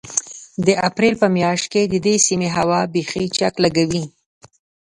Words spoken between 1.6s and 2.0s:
کې د